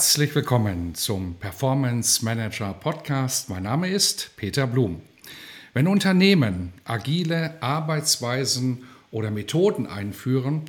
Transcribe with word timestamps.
Herzlich 0.00 0.34
willkommen 0.34 0.94
zum 0.94 1.34
Performance 1.34 2.24
Manager 2.24 2.72
Podcast. 2.72 3.50
Mein 3.50 3.64
Name 3.64 3.90
ist 3.90 4.30
Peter 4.36 4.66
Blum. 4.66 5.02
Wenn 5.74 5.86
Unternehmen 5.86 6.72
agile 6.86 7.62
Arbeitsweisen 7.62 8.84
oder 9.10 9.30
Methoden 9.30 9.86
einführen, 9.86 10.62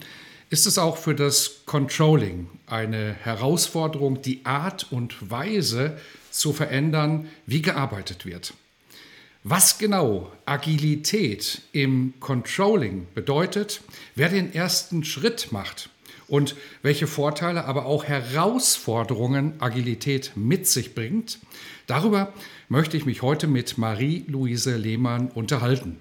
ist 0.50 0.68
es 0.68 0.78
auch 0.78 0.98
für 0.98 1.16
das 1.16 1.62
Controlling 1.66 2.50
eine 2.68 3.14
Herausforderung, 3.24 4.22
die 4.22 4.46
Art 4.46 4.92
und 4.92 5.32
Weise 5.32 5.98
zu 6.30 6.52
verändern, 6.52 7.30
wie 7.46 7.62
gearbeitet 7.62 8.26
wird. 8.26 8.54
Was 9.46 9.78
genau 9.78 10.30
Agilität 10.46 11.62
im 11.72 12.16
Controlling 12.20 13.08
bedeutet, 13.16 13.80
wer 14.14 14.28
den 14.28 14.54
ersten 14.54 15.06
Schritt 15.06 15.54
macht 15.54 15.90
und 16.32 16.56
welche 16.82 17.08
Vorteile, 17.08 17.66
aber 17.66 17.86
auch 17.86 18.06
Herausforderungen 18.06 19.56
Agilität 19.60 20.32
mit 20.36 20.66
sich 20.66 20.96
bringt. 20.96 21.40
Darüber 21.88 22.32
möchte 22.70 22.96
ich 22.96 23.06
mich 23.06 23.22
heute 23.22 23.48
mit 23.48 23.78
Marie-Louise 23.78 24.78
Lehmann 24.78 25.28
unterhalten. 25.28 25.98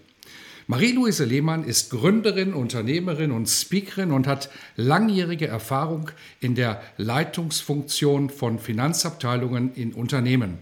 Marie-Louise 0.68 1.24
Lehmann 1.24 1.64
ist 1.64 1.90
Gründerin, 1.90 2.54
Unternehmerin 2.54 3.32
und 3.32 3.46
Speakerin 3.46 4.12
und 4.12 4.28
hat 4.28 4.50
langjährige 4.76 5.48
Erfahrung 5.48 6.12
in 6.38 6.54
der 6.54 6.80
Leitungsfunktion 6.96 8.30
von 8.30 8.60
Finanzabteilungen 8.60 9.74
in 9.74 9.92
Unternehmen. 9.92 10.58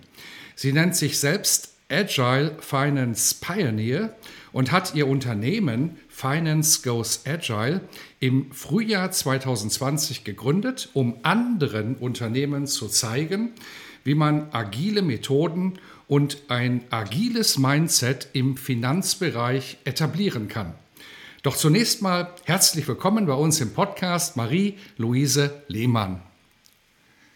Sie 0.54 0.72
nennt 0.72 0.96
sich 0.96 1.18
selbst 1.18 1.74
Agile 1.90 2.56
Finance 2.60 3.34
Pioneer 3.38 4.16
und 4.52 4.72
hat 4.72 4.94
ihr 4.94 5.06
Unternehmen 5.06 5.98
Finance 6.18 6.82
Goes 6.82 7.22
Agile 7.28 7.80
im 8.18 8.50
Frühjahr 8.50 9.12
2020 9.12 10.24
gegründet, 10.24 10.88
um 10.92 11.14
anderen 11.22 11.94
Unternehmen 11.94 12.66
zu 12.66 12.88
zeigen, 12.88 13.52
wie 14.02 14.16
man 14.16 14.48
agile 14.50 15.02
Methoden 15.02 15.78
und 16.08 16.38
ein 16.48 16.82
agiles 16.90 17.56
Mindset 17.56 18.30
im 18.32 18.56
Finanzbereich 18.56 19.78
etablieren 19.84 20.48
kann. 20.48 20.74
Doch 21.44 21.54
zunächst 21.54 22.02
mal 22.02 22.34
herzlich 22.46 22.88
willkommen 22.88 23.26
bei 23.26 23.34
uns 23.34 23.60
im 23.60 23.72
Podcast 23.72 24.36
Marie-Louise 24.36 25.62
Lehmann. 25.68 26.20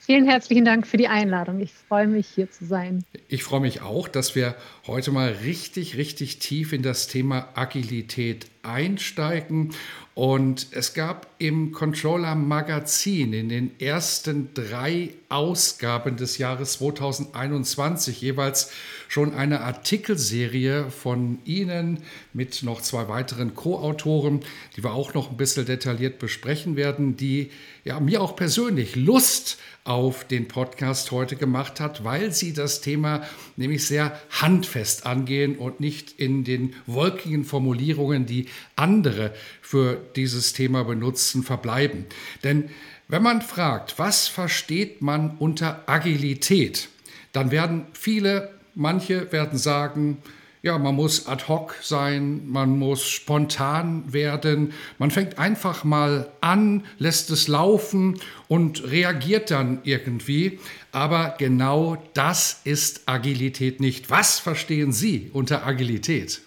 Vielen 0.04 0.28
herzlichen 0.28 0.64
Dank 0.64 0.84
für 0.84 0.96
die 0.96 1.06
Einladung. 1.06 1.60
Ich 1.60 1.72
freue 1.72 2.08
mich, 2.08 2.26
hier 2.26 2.50
zu 2.50 2.64
sein. 2.64 3.04
Ich 3.28 3.44
freue 3.44 3.60
mich 3.60 3.82
auch, 3.82 4.08
dass 4.08 4.34
wir 4.34 4.56
heute 4.88 5.12
mal 5.12 5.28
richtig, 5.44 5.96
richtig 5.96 6.40
tief 6.40 6.72
in 6.72 6.82
das 6.82 7.06
Thema 7.06 7.48
Agilität 7.54 8.46
einsteigen. 8.62 9.74
Und 10.14 10.66
es 10.72 10.92
gab 10.92 11.26
im 11.38 11.72
Controller 11.72 12.34
Magazin 12.34 13.32
in 13.32 13.48
den 13.48 13.80
ersten 13.80 14.52
drei 14.52 15.14
Ausgaben 15.30 16.18
des 16.18 16.36
Jahres 16.36 16.74
2021 16.74 18.20
jeweils 18.20 18.70
schon 19.08 19.34
eine 19.34 19.62
Artikelserie 19.62 20.90
von 20.90 21.38
Ihnen 21.46 22.02
mit 22.34 22.62
noch 22.62 22.82
zwei 22.82 23.08
weiteren 23.08 23.54
Co-Autoren, 23.54 24.40
die 24.76 24.84
wir 24.84 24.92
auch 24.92 25.14
noch 25.14 25.30
ein 25.30 25.38
bisschen 25.38 25.64
detailliert 25.64 26.18
besprechen 26.18 26.76
werden, 26.76 27.16
die 27.16 27.50
ja 27.84 27.98
mir 27.98 28.20
auch 28.20 28.36
persönlich 28.36 28.96
Lust 28.96 29.56
auf 29.84 30.24
den 30.24 30.46
Podcast 30.46 31.10
heute 31.10 31.34
gemacht 31.36 31.80
hat, 31.80 32.04
weil 32.04 32.32
sie 32.32 32.52
das 32.52 32.80
Thema 32.80 33.22
nämlich 33.56 33.84
sehr 33.84 34.20
handfest 34.30 35.06
angehen 35.06 35.56
und 35.56 35.80
nicht 35.80 36.20
in 36.20 36.44
den 36.44 36.74
wolkigen 36.86 37.44
Formulierungen, 37.44 38.24
die 38.24 38.46
andere 38.76 39.32
für 39.60 40.00
dieses 40.16 40.52
Thema 40.52 40.84
benutzen, 40.84 41.42
verbleiben. 41.42 42.06
Denn 42.44 42.70
wenn 43.08 43.22
man 43.22 43.42
fragt, 43.42 43.98
was 43.98 44.28
versteht 44.28 45.02
man 45.02 45.36
unter 45.38 45.82
Agilität, 45.86 46.88
dann 47.32 47.50
werden 47.50 47.86
viele, 47.92 48.54
manche 48.74 49.32
werden 49.32 49.58
sagen, 49.58 50.18
ja, 50.62 50.78
man 50.78 50.94
muss 50.94 51.26
ad 51.26 51.44
hoc 51.48 51.74
sein, 51.82 52.48
man 52.48 52.78
muss 52.78 53.08
spontan 53.08 54.12
werden, 54.12 54.72
man 54.98 55.10
fängt 55.10 55.38
einfach 55.38 55.82
mal 55.82 56.30
an, 56.40 56.84
lässt 56.98 57.30
es 57.30 57.48
laufen 57.48 58.20
und 58.46 58.84
reagiert 58.90 59.50
dann 59.50 59.80
irgendwie. 59.82 60.60
Aber 60.92 61.34
genau 61.36 62.00
das 62.14 62.60
ist 62.64 63.02
Agilität 63.06 63.80
nicht. 63.80 64.08
Was 64.08 64.38
verstehen 64.38 64.92
Sie 64.92 65.30
unter 65.32 65.66
Agilität? 65.66 66.42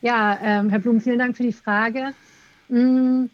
Ja, 0.00 0.38
ähm, 0.42 0.70
Herr 0.70 0.78
Blum, 0.78 1.00
vielen 1.00 1.18
Dank 1.18 1.36
für 1.36 1.42
die 1.42 1.52
Frage. 1.52 2.14
Mm, 2.68 3.24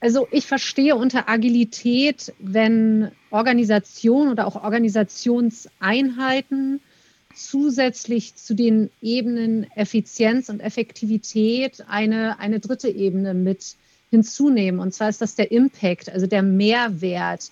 also 0.00 0.26
ich 0.30 0.46
verstehe 0.46 0.96
unter 0.96 1.28
Agilität, 1.28 2.32
wenn 2.38 3.10
Organisationen 3.30 4.30
oder 4.30 4.46
auch 4.46 4.62
Organisationseinheiten 4.62 6.80
zusätzlich 7.34 8.34
zu 8.34 8.54
den 8.54 8.88
Ebenen 9.02 9.66
Effizienz 9.74 10.48
und 10.48 10.60
Effektivität 10.60 11.84
eine, 11.86 12.38
eine 12.38 12.60
dritte 12.60 12.88
Ebene 12.88 13.34
mit 13.34 13.76
hinzunehmen. 14.10 14.80
Und 14.80 14.94
zwar 14.94 15.10
ist 15.10 15.20
das 15.20 15.34
der 15.34 15.52
Impact, 15.52 16.08
also 16.08 16.26
der 16.26 16.42
Mehrwert, 16.42 17.50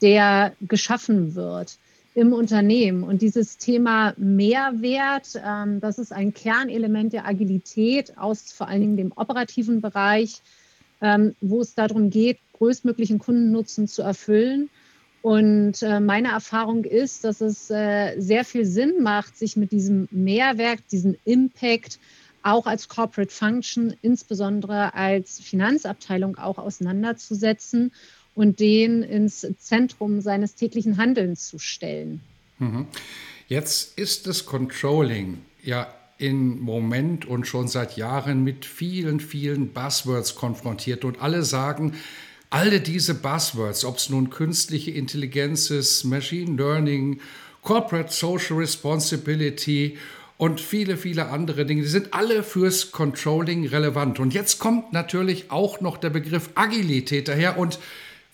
der 0.00 0.54
geschaffen 0.62 1.34
wird 1.34 1.76
im 2.16 2.32
Unternehmen. 2.32 3.02
Und 3.02 3.20
dieses 3.20 3.58
Thema 3.58 4.14
Mehrwert, 4.16 5.38
ähm, 5.44 5.80
das 5.80 5.98
ist 5.98 6.14
ein 6.14 6.32
Kernelement 6.32 7.12
der 7.12 7.26
Agilität 7.26 8.16
aus 8.16 8.52
vor 8.52 8.68
allen 8.68 8.80
Dingen 8.80 8.96
dem 8.96 9.12
operativen 9.14 9.82
Bereich, 9.82 10.40
ähm, 11.02 11.36
wo 11.42 11.60
es 11.60 11.74
darum 11.74 12.08
geht, 12.08 12.38
größtmöglichen 12.54 13.18
Kundennutzen 13.18 13.86
zu 13.86 14.00
erfüllen. 14.00 14.70
Und 15.20 15.82
äh, 15.82 16.00
meine 16.00 16.28
Erfahrung 16.28 16.84
ist, 16.84 17.24
dass 17.24 17.42
es 17.42 17.70
äh, 17.70 18.18
sehr 18.18 18.46
viel 18.46 18.64
Sinn 18.64 19.02
macht, 19.02 19.36
sich 19.36 19.58
mit 19.58 19.70
diesem 19.70 20.08
Mehrwert, 20.10 20.80
diesem 20.90 21.16
Impact 21.26 21.98
auch 22.42 22.64
als 22.64 22.88
Corporate 22.88 23.32
Function, 23.32 23.94
insbesondere 24.00 24.94
als 24.94 25.38
Finanzabteilung 25.40 26.38
auch 26.38 26.56
auseinanderzusetzen 26.56 27.92
und 28.36 28.60
den 28.60 29.02
ins 29.02 29.46
Zentrum 29.58 30.20
seines 30.20 30.54
täglichen 30.54 30.98
Handelns 30.98 31.48
zu 31.48 31.58
stellen. 31.58 32.20
Mhm. 32.58 32.86
Jetzt 33.48 33.98
ist 33.98 34.26
das 34.26 34.46
Controlling 34.46 35.38
ja 35.64 35.92
im 36.18 36.60
Moment 36.60 37.26
und 37.26 37.46
schon 37.46 37.66
seit 37.66 37.96
Jahren 37.96 38.44
mit 38.44 38.64
vielen, 38.64 39.20
vielen 39.20 39.72
Buzzwords 39.72 40.34
konfrontiert 40.34 41.04
und 41.04 41.20
alle 41.20 41.42
sagen, 41.42 41.94
alle 42.50 42.80
diese 42.80 43.14
Buzzwords, 43.14 43.84
ob 43.84 43.96
es 43.96 44.10
nun 44.10 44.30
künstliche 44.30 44.90
Intelligenz 44.90 45.70
ist, 45.70 46.04
Machine 46.04 46.56
Learning, 46.56 47.20
Corporate 47.62 48.12
Social 48.12 48.56
Responsibility 48.56 49.96
und 50.36 50.60
viele, 50.60 50.96
viele 50.96 51.28
andere 51.28 51.64
Dinge, 51.64 51.82
die 51.82 51.88
sind 51.88 52.12
alle 52.12 52.42
fürs 52.42 52.92
Controlling 52.92 53.66
relevant. 53.66 54.20
Und 54.20 54.34
jetzt 54.34 54.58
kommt 54.58 54.92
natürlich 54.92 55.50
auch 55.50 55.80
noch 55.80 55.96
der 55.96 56.10
Begriff 56.10 56.50
Agilität 56.54 57.28
daher 57.28 57.58
und 57.58 57.78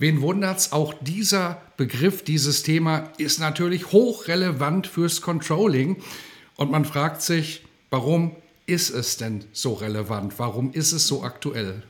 Wen 0.03 0.21
wundert's? 0.21 0.73
Auch 0.73 0.95
dieser 0.95 1.63
Begriff, 1.77 2.25
dieses 2.25 2.65
Thema 2.65 3.13
ist 3.19 3.39
natürlich 3.39 3.93
hochrelevant 3.93 4.89
fürs 4.89 5.21
Controlling. 5.21 6.03
Und 6.57 6.73
man 6.73 6.85
fragt 6.85 7.23
sich, 7.23 7.63
warum 7.89 8.35
ist 8.67 8.91
es 8.91 9.17
denn 9.17 9.45
so 9.53 9.75
relevant? 9.75 10.41
Warum 10.41 10.73
ist 10.73 10.91
es 10.91 11.07
so 11.07 11.23
aktuell? 11.23 11.85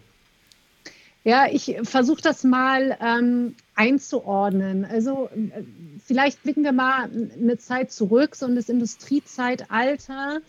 Ja, 1.24 1.46
ich 1.50 1.74
versuche 1.84 2.20
das 2.20 2.44
mal 2.44 2.98
ähm, 3.00 3.54
einzuordnen. 3.76 4.84
Also 4.84 5.30
äh, 5.34 5.62
vielleicht 6.04 6.42
blicken 6.42 6.64
wir 6.64 6.72
mal 6.72 7.08
eine 7.40 7.56
Zeit 7.56 7.92
zurück, 7.92 8.36
so 8.36 8.44
in 8.44 8.56
das 8.56 8.68
Industriezeitalter 8.68 10.42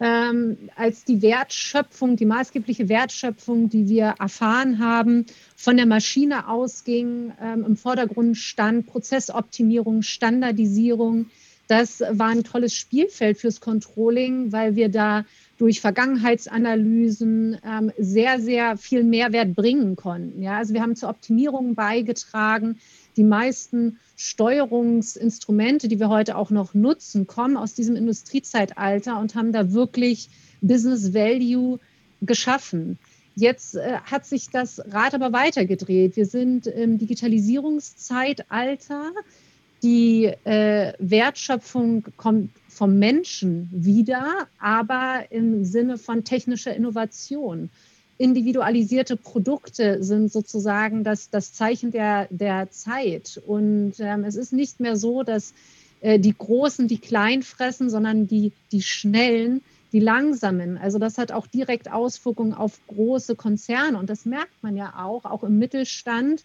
ähm, 0.00 0.56
als 0.76 1.04
die 1.04 1.22
Wertschöpfung, 1.22 2.16
die 2.16 2.26
maßgebliche 2.26 2.88
Wertschöpfung, 2.88 3.68
die 3.68 3.88
wir 3.88 4.14
erfahren 4.18 4.78
haben, 4.78 5.26
von 5.56 5.76
der 5.76 5.86
Maschine 5.86 6.48
ausging, 6.48 7.32
ähm, 7.40 7.64
im 7.64 7.76
Vordergrund 7.76 8.36
stand 8.36 8.86
Prozessoptimierung, 8.86 10.02
Standardisierung. 10.02 11.26
Das 11.68 12.00
war 12.00 12.28
ein 12.28 12.44
tolles 12.44 12.74
Spielfeld 12.74 13.38
fürs 13.38 13.60
Controlling, 13.60 14.52
weil 14.52 14.76
wir 14.76 14.90
da 14.90 15.24
durch 15.56 15.80
Vergangenheitsanalysen 15.80 17.58
ähm, 17.64 17.92
sehr, 17.96 18.40
sehr 18.40 18.76
viel 18.76 19.04
Mehrwert 19.04 19.54
bringen 19.54 19.96
konnten. 19.96 20.42
Ja? 20.42 20.58
Also 20.58 20.74
wir 20.74 20.82
haben 20.82 20.96
zur 20.96 21.08
Optimierung 21.08 21.74
beigetragen. 21.74 22.78
Die 23.16 23.24
meisten 23.24 23.98
Steuerungsinstrumente, 24.16 25.88
die 25.88 25.98
wir 26.00 26.08
heute 26.08 26.36
auch 26.36 26.50
noch 26.50 26.74
nutzen, 26.74 27.26
kommen 27.26 27.56
aus 27.56 27.74
diesem 27.74 27.96
Industriezeitalter 27.96 29.18
und 29.18 29.34
haben 29.34 29.52
da 29.52 29.72
wirklich 29.72 30.28
Business 30.60 31.14
Value 31.14 31.80
geschaffen. 32.20 32.98
Jetzt 33.36 33.76
äh, 33.76 33.98
hat 34.04 34.26
sich 34.26 34.50
das 34.50 34.82
Rad 34.90 35.14
aber 35.14 35.32
weitergedreht. 35.32 36.16
Wir 36.16 36.26
sind 36.26 36.66
im 36.66 36.98
Digitalisierungszeitalter. 36.98 39.12
Die 39.82 40.26
äh, 40.44 40.92
Wertschöpfung 40.98 42.04
kommt 42.16 42.50
vom 42.68 42.98
Menschen 42.98 43.70
wieder, 43.72 44.48
aber 44.58 45.24
im 45.30 45.64
Sinne 45.64 45.96
von 45.98 46.24
technischer 46.24 46.74
Innovation. 46.74 47.70
Individualisierte 48.18 49.16
Produkte 49.16 50.02
sind 50.02 50.30
sozusagen 50.30 51.04
das, 51.04 51.30
das 51.30 51.52
Zeichen 51.52 51.90
der, 51.90 52.28
der 52.30 52.70
Zeit. 52.70 53.40
Und 53.46 53.94
ähm, 53.98 54.24
es 54.24 54.36
ist 54.36 54.52
nicht 54.52 54.80
mehr 54.80 54.96
so, 54.96 55.22
dass 55.22 55.54
äh, 56.00 56.18
die 56.18 56.34
Großen 56.36 56.86
die 56.86 56.98
Kleinen 56.98 57.42
fressen, 57.42 57.90
sondern 57.90 58.26
die, 58.26 58.52
die 58.72 58.82
Schnellen 58.82 59.62
die 59.94 60.00
langsamen. 60.00 60.76
Also 60.76 60.98
das 60.98 61.18
hat 61.18 61.30
auch 61.30 61.46
direkt 61.46 61.90
Auswirkungen 61.90 62.52
auf 62.52 62.80
große 62.88 63.36
Konzerne 63.36 63.96
und 63.96 64.10
das 64.10 64.24
merkt 64.24 64.60
man 64.60 64.76
ja 64.76 64.92
auch, 64.98 65.24
auch 65.24 65.44
im 65.44 65.56
Mittelstand, 65.60 66.44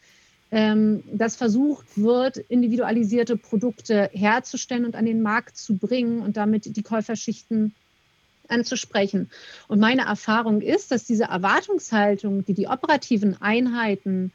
ähm, 0.52 1.04
dass 1.12 1.36
versucht 1.36 1.88
wird, 1.98 2.38
individualisierte 2.38 3.38
Produkte 3.38 4.12
herzustellen 4.14 4.86
und 4.86 4.96
an 4.96 5.06
den 5.06 5.24
Markt 5.24 5.58
zu 5.58 5.78
bringen 5.78 6.22
und 6.22 6.38
damit 6.38 6.76
die 6.78 6.84
Käuferschichten 6.84 7.74
anzusprechen. 8.50 9.30
Und 9.68 9.80
meine 9.80 10.04
Erfahrung 10.04 10.62
ist, 10.62 10.92
dass 10.92 11.06
diese 11.06 11.26
Erwartungshaltung, 11.26 12.46
die 12.46 12.54
die 12.54 12.68
operativen 12.68 13.42
Einheiten 13.42 14.32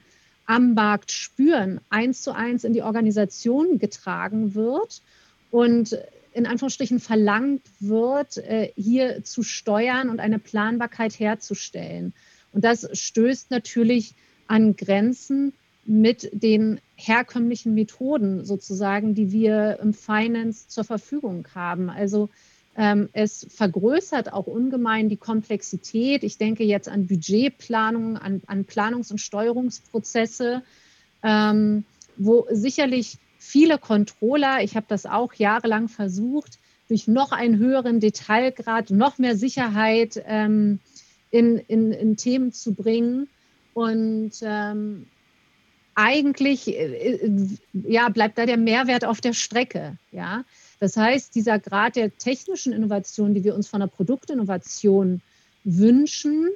am 0.47 0.75
Markt 0.75 1.11
spüren, 1.11 1.81
eins 1.91 2.23
zu 2.23 2.33
eins 2.33 2.65
in 2.65 2.73
die 2.73 2.83
Organisation 2.83 3.79
getragen 3.79 4.55
wird 4.55 5.03
und 5.51 5.99
in 6.33 6.47
Anführungsstrichen 6.47 6.99
verlangt 7.01 7.63
wird, 7.79 8.39
äh, 8.39 8.73
hier 8.77 9.23
zu 9.25 9.43
steuern 9.43 10.11
und 10.11 10.21
eine 10.21 10.39
Planbarkeit 10.39 11.19
herzustellen. 11.19 12.13
Und 12.53 12.65
das 12.65 12.89
stößt 12.93 13.51
natürlich 13.51 14.15
an 14.49 14.77
Grenzen 14.77 15.53
mit 15.87 16.31
den 16.33 16.81
herkömmlichen 16.97 17.75
Methoden 17.75 18.45
sozusagen, 18.45 19.15
die 19.15 19.33
wir 19.33 19.79
im 19.81 19.95
Finance 19.95 20.69
zur 20.69 20.85
Verfügung 20.85 21.47
haben. 21.55 21.91
Also 21.91 22.31
es 22.77 23.47
vergrößert 23.51 24.33
auch 24.33 24.47
ungemein 24.47 25.09
die 25.09 25.17
Komplexität. 25.17 26.25
Ich 26.25 26.39
denke 26.39 26.65
jetzt 26.65 26.89
an 26.89 27.07
Budgetplanung, 27.07 28.17
an, 28.17 28.43
an 28.47 28.65
Planungs- 28.65 29.13
und 29.13 29.19
Steuerungsprozesse, 29.19 30.63
ähm, 31.23 31.85
wo 32.17 32.47
sicherlich 32.51 33.19
viele 33.39 33.79
Controller, 33.79 34.63
ich 34.63 34.75
habe 34.75 34.87
das 34.89 35.07
auch 35.07 35.35
jahrelang 35.35 35.89
versucht, 35.89 36.59
durch 36.89 37.07
noch 37.09 37.33
einen 37.33 37.59
höheren 37.59 38.01
Detailgrad, 38.01 38.91
noch 38.91 39.19
mehr 39.19 39.37
Sicherheit 39.37 40.23
ähm, 40.27 40.81
in, 41.31 41.59
in, 41.59 41.93
in, 41.93 42.17
Themen 42.17 42.53
zu 42.53 42.75
bringen. 42.75 43.29
Und 43.73 44.33
ähm, 44.43 45.07
eigentlich 45.95 46.69
äh, 46.69 47.15
äh, 47.15 47.49
ja, 47.73 48.09
bleibt 48.09 48.39
da 48.39 48.47
der 48.47 48.57
Mehrwert 48.57 49.05
auf 49.05 49.21
der 49.21 49.33
Strecke. 49.33 49.97
Ja? 50.11 50.45
Das 50.81 50.97
heißt, 50.97 51.35
dieser 51.35 51.59
Grad 51.59 51.97
der 51.97 52.17
technischen 52.17 52.73
Innovation, 52.73 53.35
die 53.35 53.45
wir 53.45 53.55
uns 53.55 53.69
von 53.69 53.81
der 53.81 53.87
Produktinnovation 53.87 55.21
wünschen, 55.65 56.49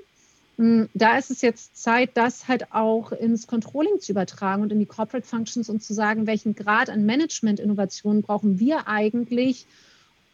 hm, 0.56 0.88
da 0.92 1.16
ist 1.16 1.30
es 1.30 1.40
jetzt 1.40 1.76
Zeit, 1.76 2.10
das 2.16 2.48
halt 2.48 2.72
auch 2.72 3.12
ins 3.12 3.46
Controlling 3.46 4.00
zu 4.00 4.12
übertragen 4.12 4.62
und 4.62 4.72
in 4.72 4.80
die 4.80 4.86
Corporate 4.86 5.26
Functions 5.26 5.70
und 5.70 5.82
zu 5.82 5.94
sagen, 5.94 6.26
welchen 6.26 6.54
Grad 6.54 6.90
an 6.90 7.06
Management-Innovation 7.06 8.22
brauchen 8.22 8.58
wir 8.58 8.88
eigentlich, 8.88 9.66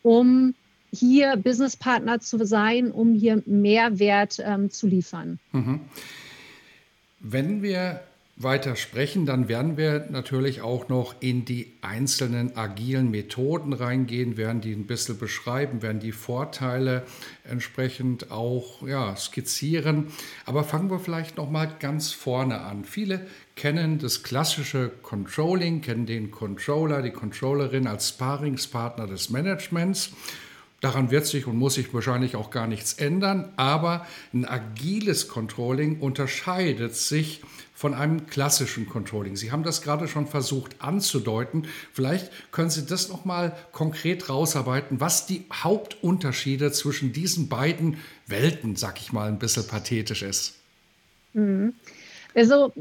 um 0.02 0.54
hier 0.90 1.36
Businesspartner 1.36 2.20
zu 2.20 2.44
sein, 2.46 2.90
um 2.90 3.14
hier 3.14 3.42
Mehrwert 3.46 4.38
ähm, 4.42 4.70
zu 4.70 4.86
liefern. 4.86 5.38
Mhm. 5.52 5.80
Wenn 7.20 7.62
wir 7.62 8.00
weiter 8.36 8.74
sprechen, 8.74 9.26
dann 9.26 9.48
werden 9.48 9.76
wir 9.76 10.08
natürlich 10.10 10.60
auch 10.60 10.88
noch 10.88 11.14
in 11.20 11.44
die 11.44 11.72
einzelnen 11.82 12.56
agilen 12.56 13.10
Methoden 13.10 13.72
reingehen, 13.72 14.36
werden 14.36 14.60
die 14.60 14.72
ein 14.72 14.86
bisschen 14.86 15.18
beschreiben, 15.18 15.82
werden 15.82 16.00
die 16.00 16.10
Vorteile 16.10 17.04
entsprechend 17.48 18.32
auch 18.32 18.84
ja, 18.86 19.14
skizzieren. 19.14 20.08
Aber 20.46 20.64
fangen 20.64 20.90
wir 20.90 20.98
vielleicht 20.98 21.36
noch 21.36 21.48
mal 21.48 21.70
ganz 21.78 22.10
vorne 22.10 22.62
an. 22.62 22.84
Viele 22.84 23.24
kennen 23.54 23.98
das 23.98 24.24
klassische 24.24 24.90
Controlling, 25.02 25.80
kennen 25.80 26.06
den 26.06 26.32
Controller, 26.32 27.02
die 27.02 27.12
Controllerin 27.12 27.86
als 27.86 28.08
Sparingspartner 28.08 29.06
des 29.06 29.30
Managements. 29.30 30.12
Daran 30.84 31.10
wird 31.10 31.24
sich 31.24 31.46
und 31.46 31.56
muss 31.56 31.76
sich 31.76 31.94
wahrscheinlich 31.94 32.36
auch 32.36 32.50
gar 32.50 32.66
nichts 32.66 32.92
ändern, 32.92 33.54
aber 33.56 34.06
ein 34.34 34.44
agiles 34.44 35.28
Controlling 35.28 35.98
unterscheidet 35.98 36.94
sich 36.94 37.40
von 37.74 37.94
einem 37.94 38.26
klassischen 38.26 38.86
Controlling. 38.86 39.34
Sie 39.34 39.50
haben 39.50 39.62
das 39.62 39.80
gerade 39.80 40.08
schon 40.08 40.26
versucht 40.26 40.76
anzudeuten. 40.80 41.68
Vielleicht 41.94 42.30
können 42.52 42.68
Sie 42.68 42.84
das 42.84 43.08
noch 43.08 43.24
mal 43.24 43.56
konkret 43.72 44.28
rausarbeiten, 44.28 45.00
was 45.00 45.24
die 45.24 45.46
Hauptunterschiede 45.50 46.70
zwischen 46.70 47.14
diesen 47.14 47.48
beiden 47.48 47.96
Welten, 48.26 48.76
sag 48.76 49.00
ich 49.00 49.10
mal, 49.10 49.28
ein 49.28 49.38
bisschen 49.38 49.66
pathetisch 49.66 50.20
ist. 50.20 50.56
Mhm. 51.32 51.72
Also 52.34 52.74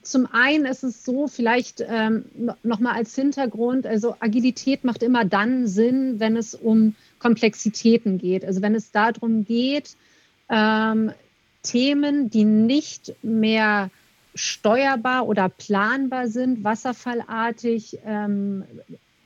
zum 0.00 0.26
einen 0.32 0.64
ist 0.64 0.84
es 0.84 1.04
so, 1.04 1.26
vielleicht 1.26 1.84
ähm, 1.86 2.24
nochmal 2.62 2.94
als 2.94 3.14
Hintergrund, 3.14 3.84
also 3.84 4.16
Agilität 4.20 4.84
macht 4.84 5.02
immer 5.02 5.26
dann 5.26 5.66
Sinn, 5.66 6.18
wenn 6.18 6.36
es 6.36 6.54
um 6.54 6.94
Komplexitäten 7.22 8.18
geht. 8.18 8.44
Also 8.44 8.62
wenn 8.62 8.74
es 8.74 8.90
darum 8.90 9.44
geht, 9.44 9.96
ähm, 10.50 11.12
Themen, 11.62 12.30
die 12.30 12.44
nicht 12.44 13.14
mehr 13.22 13.90
steuerbar 14.34 15.28
oder 15.28 15.48
planbar 15.48 16.26
sind, 16.26 16.64
wasserfallartig 16.64 17.98
ähm, 18.04 18.64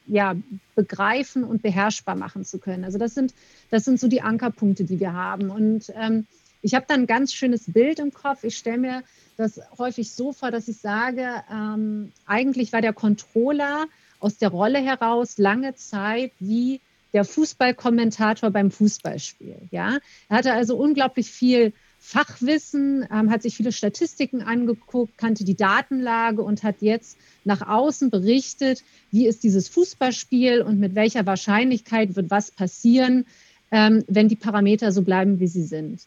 ja, 0.07 0.35
begreifen 0.75 1.43
und 1.43 1.63
beherrschbar 1.63 2.17
machen 2.17 2.45
zu 2.45 2.59
können. 2.59 2.85
Also 2.85 2.99
das 2.99 3.15
sind, 3.15 3.33
das 3.71 3.85
sind 3.85 3.99
so 3.99 4.09
die 4.09 4.21
Ankerpunkte, 4.21 4.85
die 4.85 5.01
wir 5.01 5.15
haben. 5.15 5.49
Und 5.49 5.91
ähm, 5.97 6.27
ich 6.61 6.75
habe 6.75 6.85
da 6.87 6.95
ein 6.95 7.07
ganz 7.07 7.33
schönes 7.33 7.73
Bild 7.73 7.99
im 7.99 8.13
Kopf. 8.13 8.45
Ich 8.45 8.59
stelle 8.59 8.79
mir 8.79 9.03
das 9.39 9.59
häufig 9.79 10.13
so 10.13 10.33
vor, 10.33 10.51
dass 10.51 10.69
ich 10.69 10.77
sage, 10.77 11.27
ähm, 11.51 12.13
eigentlich 12.27 12.73
war 12.75 12.83
der 12.83 12.93
Controller 12.93 13.87
aus 14.21 14.37
der 14.37 14.51
Rolle 14.51 14.81
heraus 14.81 15.39
lange 15.39 15.75
Zeit 15.77 16.33
wie 16.41 16.81
der 17.17 17.25
Fußballkommentator 17.25 18.51
beim 18.51 18.71
Fußballspiel. 18.71 19.57
Ja? 19.71 19.99
Er 20.29 20.37
hatte 20.37 20.53
also 20.53 20.77
unglaublich 20.77 21.31
viel 21.31 21.73
Fachwissen, 21.99 23.07
ähm, 23.11 23.31
hat 23.31 23.41
sich 23.41 23.57
viele 23.57 23.73
Statistiken 23.73 24.43
angeguckt, 24.43 25.17
kannte 25.17 25.43
die 25.43 25.57
Datenlage 25.57 26.43
und 26.43 26.63
hat 26.63 26.83
jetzt 26.83 27.17
nach 27.45 27.67
außen 27.67 28.11
berichtet, 28.11 28.85
wie 29.11 29.27
ist 29.27 29.45
dieses 29.45 29.67
Fußballspiel 29.71 30.61
und 30.61 30.79
mit 30.79 30.95
welcher 30.95 31.25
Wahrscheinlichkeit 31.25 32.17
wird 32.17 32.31
was 32.31 32.51
passieren, 32.51 33.25
ähm, 33.71 34.05
wenn 34.09 34.29
die 34.29 34.37
Parameter 34.37 34.93
so 34.93 35.01
bleiben, 35.01 35.41
wie 35.41 35.49
sie 35.49 35.65
sind. 35.65 36.03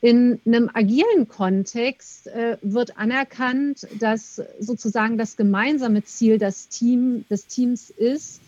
In 0.00 0.38
einem 0.46 0.70
agilen 0.72 1.26
Kontext 1.26 2.28
äh, 2.28 2.58
wird 2.62 2.96
anerkannt, 2.96 3.88
dass 3.98 4.40
sozusagen 4.60 5.18
das 5.18 5.36
gemeinsame 5.36 6.04
Ziel 6.04 6.38
des, 6.38 6.68
Team, 6.68 7.24
des 7.28 7.46
Teams 7.48 7.90
ist, 7.90 8.40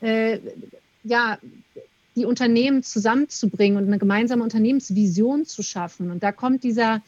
äh, 0.00 0.38
ja, 1.02 1.38
die 2.16 2.24
Unternehmen 2.24 2.82
zusammenzubringen 2.82 3.78
und 3.78 3.86
eine 3.86 3.98
gemeinsame 3.98 4.42
Unternehmensvision 4.42 5.46
zu 5.46 5.62
schaffen. 5.62 6.10
Und 6.10 6.22
da 6.22 6.32
kommt 6.32 6.64
dieser 6.64 7.02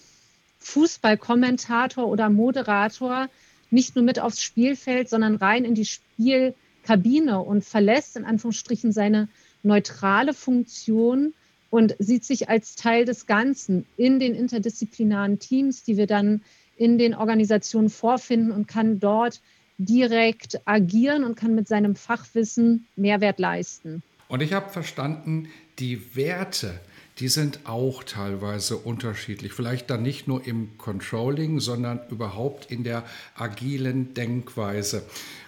Fußballkommentator 0.61 2.07
oder 2.07 2.31
Moderator 2.31 3.29
nicht 3.71 3.97
nur 3.97 4.05
mit 4.05 4.21
aufs 4.21 4.43
Spielfeld, 4.43 5.09
sondern 5.09 5.37
rein 5.37 5.65
in 5.65 5.75
die 5.75 5.87
Spielkabine 5.87 7.41
und 7.41 7.65
verlässt 7.65 8.17
in 8.17 8.25
Anführungsstrichen 8.25 8.93
seine 8.93 9.29
neutrale 9.63 10.35
Funktion 10.35 11.35
und 11.71 11.97
sieht 11.99 12.25
sich 12.25 12.49
als 12.49 12.77
Teil 12.77 13.05
des 13.05 13.27
Ganzen 13.27 13.87
in 13.97 14.21
den 14.21 14.35
interdisziplinaren 14.35 15.39
Teams, 15.39 15.85
die 15.85 15.97
wir 15.97 16.07
dann 16.07 16.43
in 16.77 16.99
den 16.99 17.15
Organisationen 17.15 17.89
vorfinden 17.89 18.53
und 18.53 18.69
kann 18.69 19.01
dort 19.01 19.41
direkt 19.85 20.61
agieren 20.67 21.25
und 21.25 21.37
kann 21.37 21.55
mit 21.55 21.69
seinem 21.69 21.97
Fachwissen 21.97 22.87
Mehrwert 22.97 23.39
leisten. 23.39 24.03
Und 24.29 24.43
ich 24.43 24.53
habe 24.53 24.71
verstanden, 24.71 25.49
die 25.79 26.17
Werte, 26.17 26.81
die 27.19 27.29
sind 27.29 27.61
auch 27.65 28.03
teilweise 28.03 28.77
unterschiedlich. 28.77 29.53
Vielleicht 29.53 29.91
dann 29.91 30.03
nicht 30.03 30.27
nur 30.27 30.47
im 30.47 30.79
Controlling, 30.79 31.61
sondern 31.61 32.01
überhaupt 32.11 32.71
in 32.71 32.85
der 32.85 33.05
agilen 33.35 34.15
Denkweise. 34.15 35.05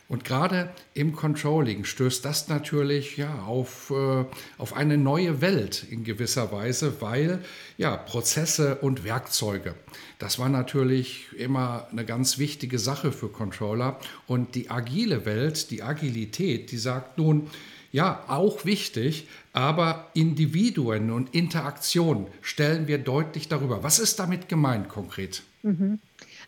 Und 0.07 0.25
gerade 0.25 0.71
im 0.93 1.15
Controlling 1.15 1.85
stößt 1.85 2.25
das 2.25 2.49
natürlich 2.49 3.17
ja, 3.17 3.43
auf, 3.45 3.91
äh, 3.91 4.25
auf 4.59 4.77
eine 4.77 4.99
neue 4.99 5.41
Welt 5.41 5.87
in 5.91 6.05
gewisser 6.05 6.53
Weise, 6.53 7.01
weil 7.01 7.41
ja, 7.79 7.97
Prozesse 7.97 8.77
und 8.77 9.05
Werkzeuge, 9.05 9.75
das 10.19 10.39
war 10.39 10.51
natürlich 10.51 11.27
immer 11.37 11.89
eine 11.91 12.05
ganz 12.05 12.39
wichtige 12.39 12.79
Sache 12.79 13.13
für 13.13 13.29
Controller. 13.29 13.99
Und 14.27 14.55
die 14.55 14.71
agile 14.71 15.25
Welt, 15.25 15.71
die 15.71 15.83
Agilität, 15.83 16.71
die 16.71 16.79
sagt 16.79 17.17
nun, 17.17 17.49
ja, 17.91 18.25
auch 18.27 18.65
wichtig, 18.65 19.29
aber 19.53 20.11
Individuen 20.15 21.13
und 21.13 21.33
Interaktion 21.33 22.27
stellen 22.43 22.89
wir 22.89 22.99
deutlich 22.99 23.49
darüber. 23.49 23.85
Was 23.85 24.01
ist 24.01 24.19
damit 24.19 24.49
gemeint 24.49 24.89
konkret? 24.89 25.45
Mhm. 25.63 26.01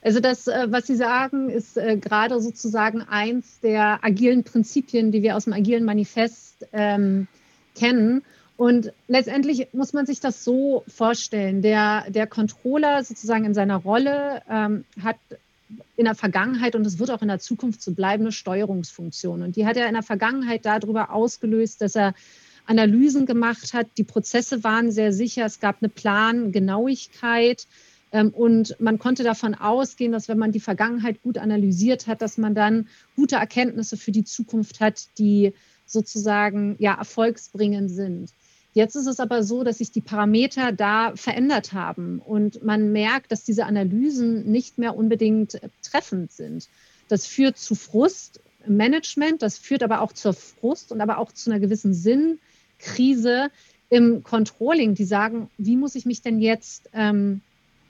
Also 0.03 0.21
das, 0.21 0.47
äh, 0.47 0.67
was 0.71 0.87
Sie 0.87 0.97
sagen, 0.97 1.51
ist 1.51 1.77
äh, 1.77 1.97
gerade 1.97 2.41
sozusagen 2.41 3.03
eins 3.03 3.61
der 3.61 4.05
agilen 4.05 4.45
Prinzipien, 4.45 5.13
die 5.13 5.23
wir 5.23 5.37
aus 5.37 5.45
dem 5.45 5.53
agilen 5.53 5.85
Manifest 5.85 6.67
ähm, 6.73 7.27
kennen. 7.75 8.23
Und 8.57 8.93
letztendlich 9.07 9.69
muss 9.73 9.93
man 9.93 10.07
sich 10.07 10.21
das 10.21 10.43
so 10.43 10.85
vorstellen. 10.89 11.61
Der, 11.61 12.11
der 12.11 12.27
Controller 12.27 13.05
sozusagen 13.05 13.45
in 13.45 13.55
seiner 13.55 13.77
Rolle 13.77 14.43
ähm, 14.49 14.85
hat 15.03 15.17
in 15.97 16.05
der 16.05 16.15
Vergangenheit 16.15 16.75
und 16.75 16.87
es 16.87 16.99
wird 16.99 17.11
auch 17.11 17.23
in 17.23 17.29
der 17.29 17.41
Zukunft 17.41 17.83
so 17.83 17.93
bleiben, 17.93 18.23
eine 18.23 18.33
Steuerungsfunktion. 18.33 19.43
Und 19.43 19.57
die 19.57 19.67
hat 19.67 19.77
er 19.77 19.89
in 19.89 19.95
der 19.95 20.03
Vergangenheit 20.03 20.65
darüber 20.65 21.13
ausgelöst, 21.13 21.83
dass 21.83 21.97
er 21.97 22.15
Analysen 22.67 23.27
gemacht 23.27 23.75
hat. 23.75 23.87
Die 23.97 24.05
Prozesse 24.05 24.65
waren 24.65 24.91
sehr 24.91 25.13
sicher. 25.13 25.45
Es 25.45 25.61
gab 25.61 25.77
eine 25.81 25.89
Plangenauigkeit. 25.89 27.67
Ähm, 28.13 28.31
und 28.31 28.77
man 28.81 28.99
konnte 28.99 29.25
davon 29.25 29.55
ausgehen, 29.55 30.13
dass 30.13 30.29
wenn 30.29 30.39
man 30.39 30.53
die 30.53 30.61
Vergangenheit 30.61 31.23
gut 31.23 31.39
analysiert 31.39 32.07
hat, 32.07 32.23
dass 32.23 32.39
man 32.39 32.55
dann 32.55 32.89
gute 33.17 33.37
Erkenntnisse 33.37 33.97
für 33.97 34.13
die 34.13 34.25
Zukunft 34.25 34.81
hat, 34.81 35.09
die 35.19 35.53
sozusagen 35.87 36.77
ja 36.79 36.95
erfolgsbringend 36.95 37.91
sind. 37.91 38.31
Jetzt 38.77 38.95
ist 38.95 39.07
es 39.07 39.21
aber 39.21 39.43
so, 39.43 39.65
dass 39.65 39.79
sich 39.79 39.91
die 39.91 40.03
Parameter 40.03 40.71
da 40.71 41.13
verändert 41.17 41.73
haben 41.73 42.19
und 42.19 42.63
man 42.63 42.93
merkt, 42.93 43.33
dass 43.33 43.43
diese 43.43 43.65
Analysen 43.65 44.51
nicht 44.51 44.77
mehr 44.77 44.95
unbedingt 44.95 45.55
äh, 45.55 45.71
treffend 45.83 46.31
sind. 46.31 46.69
Das 47.09 47.27
führt 47.27 47.57
zu 47.57 47.75
Frust 47.75 48.41
im 48.67 48.77
Management, 48.77 49.41
das 49.41 49.57
führt 49.57 49.83
aber 49.83 50.03
auch 50.03 50.13
zur 50.13 50.35
Frust 50.35 50.93
und 50.93 51.01
aber 51.01 51.17
auch 51.19 51.33
zu 51.33 51.51
einer 51.51 51.61
gewissen 51.61 51.95
Sinnkrise 51.95 53.49
im 53.89 54.23
Controlling. 54.23 54.95
Die 54.95 55.05
sagen, 55.05 55.49
wie 55.57 55.77
muss 55.77 55.95
ich 55.95 56.05
mich 56.05 56.21
denn 56.21 56.39
jetzt 56.39 56.91
ähm, 56.93 57.41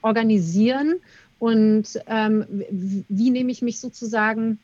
organisieren 0.06 1.00
und 1.38 2.00
ähm, 2.06 2.46
wie, 2.70 3.30
nehme 3.30 3.50
ich 3.50 3.60
mich 3.60 3.80
sozusagen 3.80 4.58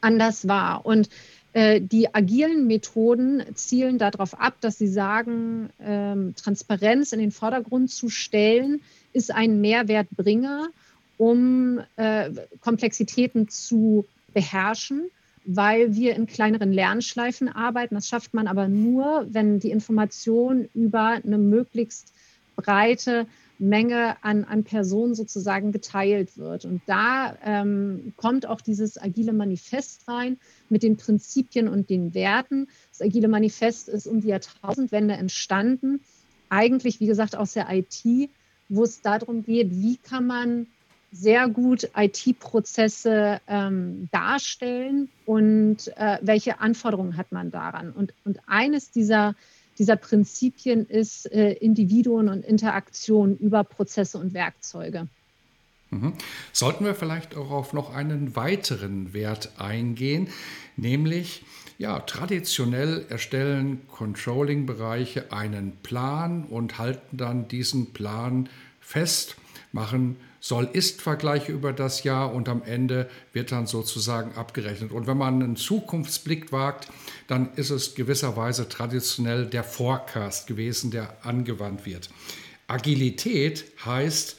anders 0.00 0.46
wahr? 0.46 0.84
Und 0.84 1.08
äh, 1.54 1.80
die 1.80 2.14
agilen 2.14 2.66
Methoden 2.66 3.42
zielen 3.54 3.98
darauf 3.98 4.38
ab, 4.38 4.54
dass 4.60 4.78
sie 4.78 4.88
sagen, 4.88 5.70
ähm, 5.80 6.34
Transparenz 6.36 7.12
in 7.12 7.18
den 7.18 7.32
Vordergrund 7.32 7.90
zu 7.90 8.10
stellen, 8.10 8.82
ist 9.14 9.32
ein 9.32 9.60
Mehrwertbringer, 9.62 10.68
um 11.16 11.80
äh, 11.96 12.30
Komplexitäten 12.60 13.48
zu 13.48 14.04
beherrschen, 14.34 15.10
weil 15.46 15.94
wir 15.94 16.14
in 16.14 16.26
kleineren 16.26 16.72
Lernschleifen 16.72 17.48
arbeiten. 17.48 17.94
Das 17.94 18.08
schafft 18.08 18.34
man 18.34 18.46
aber 18.46 18.68
nur, 18.68 19.26
wenn 19.30 19.58
die 19.58 19.70
Information 19.70 20.68
über 20.74 21.20
eine 21.24 21.38
möglichst 21.38 22.12
breite 22.54 23.26
Menge 23.58 24.16
an, 24.22 24.44
an 24.44 24.64
Personen 24.64 25.14
sozusagen 25.14 25.72
geteilt 25.72 26.36
wird. 26.36 26.64
Und 26.64 26.82
da 26.86 27.36
ähm, 27.44 28.12
kommt 28.16 28.46
auch 28.46 28.60
dieses 28.60 29.00
agile 29.00 29.32
Manifest 29.32 30.06
rein 30.08 30.38
mit 30.68 30.82
den 30.82 30.96
Prinzipien 30.96 31.68
und 31.68 31.88
den 31.90 32.14
Werten. 32.14 32.68
Das 32.90 33.02
agile 33.02 33.28
Manifest 33.28 33.88
ist 33.88 34.06
um 34.06 34.20
die 34.20 34.28
Jahrtausendwende 34.28 35.14
entstanden, 35.14 36.00
eigentlich, 36.48 37.00
wie 37.00 37.06
gesagt, 37.06 37.36
aus 37.36 37.54
der 37.54 37.68
IT, 37.70 38.30
wo 38.68 38.84
es 38.84 39.00
darum 39.00 39.44
geht, 39.44 39.70
wie 39.70 39.96
kann 39.96 40.26
man 40.26 40.66
sehr 41.12 41.48
gut 41.48 41.88
IT-Prozesse 41.96 43.40
ähm, 43.46 44.08
darstellen 44.12 45.08
und 45.24 45.88
äh, 45.96 46.18
welche 46.20 46.60
Anforderungen 46.60 47.16
hat 47.16 47.32
man 47.32 47.50
daran. 47.50 47.92
Und, 47.92 48.12
und 48.24 48.40
eines 48.46 48.90
dieser 48.90 49.34
dieser 49.78 49.96
Prinzipien 49.96 50.86
ist 50.86 51.30
äh, 51.32 51.52
Individuen 51.52 52.28
und 52.28 52.44
Interaktion 52.44 53.36
über 53.36 53.64
Prozesse 53.64 54.18
und 54.18 54.34
Werkzeuge. 54.34 55.08
Mhm. 55.90 56.14
Sollten 56.52 56.84
wir 56.84 56.94
vielleicht 56.94 57.36
auch 57.36 57.50
auf 57.50 57.72
noch 57.72 57.94
einen 57.94 58.34
weiteren 58.36 59.12
Wert 59.12 59.52
eingehen, 59.58 60.28
nämlich 60.76 61.44
ja, 61.78 62.00
traditionell 62.00 63.04
erstellen 63.08 63.86
Controlling-Bereiche 63.88 65.30
einen 65.32 65.76
Plan 65.82 66.44
und 66.44 66.78
halten 66.78 67.18
dann 67.18 67.48
diesen 67.48 67.92
Plan 67.92 68.48
fest, 68.80 69.36
machen 69.76 70.16
Soll-Ist-Vergleiche 70.40 71.52
über 71.52 71.72
das 71.72 72.02
Jahr 72.02 72.32
und 72.32 72.48
am 72.48 72.62
Ende 72.62 73.08
wird 73.32 73.52
dann 73.52 73.66
sozusagen 73.66 74.32
abgerechnet. 74.34 74.90
Und 74.90 75.06
wenn 75.06 75.18
man 75.18 75.42
einen 75.42 75.56
Zukunftsblick 75.56 76.50
wagt, 76.50 76.88
dann 77.28 77.52
ist 77.54 77.70
es 77.70 77.94
gewisserweise 77.94 78.68
traditionell 78.68 79.46
der 79.46 79.64
Forecast 79.64 80.46
gewesen, 80.46 80.90
der 80.90 81.16
angewandt 81.22 81.84
wird. 81.84 82.08
Agilität 82.68 83.64
heißt, 83.84 84.36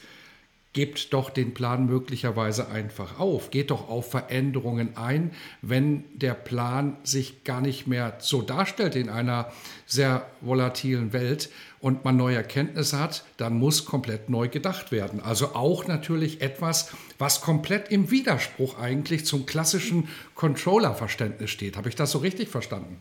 gebt 0.78 1.12
doch 1.12 1.30
den 1.30 1.54
Plan 1.54 1.86
möglicherweise 1.86 2.68
einfach 2.68 3.18
auf, 3.18 3.50
geht 3.50 3.72
doch 3.72 3.88
auf 3.88 4.12
Veränderungen 4.12 4.96
ein, 4.96 5.32
wenn 5.60 6.04
der 6.16 6.34
Plan 6.34 6.96
sich 7.02 7.42
gar 7.42 7.60
nicht 7.60 7.88
mehr 7.88 8.16
so 8.20 8.42
darstellt 8.42 8.94
in 8.94 9.08
einer 9.08 9.50
sehr 9.86 10.24
volatilen 10.40 11.12
Welt 11.12 11.50
und 11.80 12.04
man 12.04 12.16
neue 12.16 12.36
Erkenntnisse 12.36 12.96
hat, 12.96 13.24
dann 13.38 13.58
muss 13.58 13.86
komplett 13.86 14.30
neu 14.30 14.46
gedacht 14.46 14.92
werden. 14.92 15.20
Also 15.20 15.56
auch 15.56 15.88
natürlich 15.88 16.42
etwas, 16.42 16.92
was 17.18 17.40
komplett 17.40 17.90
im 17.90 18.12
Widerspruch 18.12 18.78
eigentlich 18.78 19.26
zum 19.26 19.46
klassischen 19.46 20.06
Controller-Verständnis 20.36 21.50
steht. 21.50 21.76
Habe 21.76 21.88
ich 21.88 21.96
das 21.96 22.12
so 22.12 22.18
richtig 22.18 22.50
verstanden? 22.50 23.00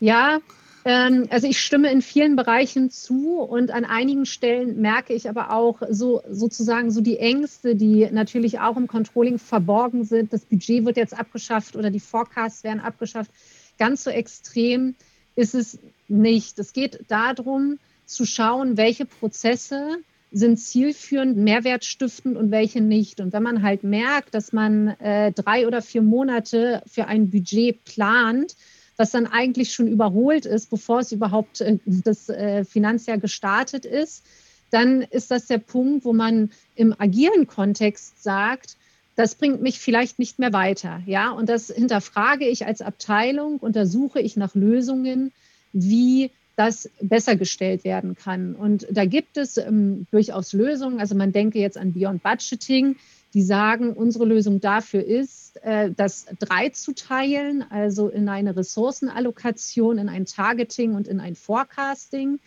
Ja, 0.00 0.40
also 0.84 1.46
ich 1.46 1.60
stimme 1.60 1.90
in 1.90 2.02
vielen 2.02 2.36
Bereichen 2.36 2.90
zu 2.90 3.40
und 3.40 3.70
an 3.70 3.86
einigen 3.86 4.26
Stellen 4.26 4.82
merke 4.82 5.14
ich 5.14 5.30
aber 5.30 5.50
auch 5.50 5.80
so 5.88 6.20
sozusagen 6.28 6.90
so 6.90 7.00
die 7.00 7.18
Ängste, 7.18 7.74
die 7.74 8.06
natürlich 8.10 8.60
auch 8.60 8.76
im 8.76 8.86
Controlling 8.86 9.38
verborgen 9.38 10.04
sind. 10.04 10.34
Das 10.34 10.44
Budget 10.44 10.84
wird 10.84 10.98
jetzt 10.98 11.18
abgeschafft 11.18 11.74
oder 11.74 11.90
die 11.90 12.00
Forecasts 12.00 12.64
werden 12.64 12.80
abgeschafft. 12.80 13.30
Ganz 13.78 14.04
so 14.04 14.10
extrem 14.10 14.94
ist 15.36 15.54
es 15.54 15.78
nicht. 16.06 16.58
Es 16.58 16.74
geht 16.74 17.00
darum, 17.08 17.78
zu 18.04 18.26
schauen, 18.26 18.76
welche 18.76 19.06
Prozesse 19.06 19.96
sind 20.30 20.58
zielführend, 20.58 21.36
mehrwertstiftend 21.36 22.36
und 22.36 22.50
welche 22.50 22.82
nicht. 22.82 23.20
Und 23.20 23.32
wenn 23.32 23.42
man 23.42 23.62
halt 23.62 23.84
merkt, 23.84 24.34
dass 24.34 24.52
man 24.52 24.88
äh, 25.00 25.32
drei 25.32 25.66
oder 25.66 25.80
vier 25.80 26.02
Monate 26.02 26.82
für 26.86 27.06
ein 27.06 27.30
Budget 27.30 27.84
plant, 27.84 28.54
was 28.96 29.10
dann 29.10 29.26
eigentlich 29.26 29.72
schon 29.72 29.88
überholt 29.88 30.46
ist, 30.46 30.70
bevor 30.70 31.00
es 31.00 31.12
überhaupt 31.12 31.60
äh, 31.60 31.78
das 31.84 32.28
äh, 32.28 32.64
Finanzjahr 32.64 33.18
gestartet 33.18 33.84
ist, 33.84 34.24
dann 34.70 35.02
ist 35.02 35.30
das 35.30 35.46
der 35.46 35.58
Punkt, 35.58 36.04
wo 36.04 36.12
man 36.12 36.50
im 36.74 36.94
agilen 36.98 37.46
Kontext 37.46 38.22
sagt, 38.22 38.76
das 39.16 39.36
bringt 39.36 39.62
mich 39.62 39.78
vielleicht 39.78 40.18
nicht 40.18 40.38
mehr 40.38 40.52
weiter. 40.52 41.00
Ja, 41.06 41.30
und 41.30 41.48
das 41.48 41.68
hinterfrage 41.68 42.48
ich 42.48 42.66
als 42.66 42.82
Abteilung, 42.82 43.58
untersuche 43.58 44.20
ich 44.20 44.36
nach 44.36 44.54
Lösungen, 44.54 45.32
wie 45.72 46.30
das 46.56 46.90
besser 47.00 47.36
gestellt 47.36 47.84
werden 47.84 48.14
kann. 48.14 48.54
Und 48.54 48.86
da 48.90 49.04
gibt 49.04 49.36
es 49.36 49.56
ähm, 49.56 50.06
durchaus 50.10 50.52
Lösungen. 50.52 51.00
Also 51.00 51.14
man 51.14 51.32
denke 51.32 51.58
jetzt 51.58 51.76
an 51.76 51.92
Beyond 51.92 52.22
Budgeting, 52.22 52.96
die 53.34 53.42
sagen, 53.42 53.92
unsere 53.92 54.24
Lösung 54.24 54.60
dafür 54.60 55.04
ist, 55.04 55.62
äh, 55.64 55.90
das 55.94 56.26
drei 56.38 56.68
zu 56.68 56.94
teilen, 56.94 57.64
also 57.68 58.08
in 58.08 58.28
eine 58.28 58.56
Ressourcenallokation, 58.56 59.98
in 59.98 60.08
ein 60.08 60.24
Targeting 60.24 60.94
und 60.94 61.08
in 61.08 61.20
ein 61.20 61.34
Forecasting. 61.34 62.38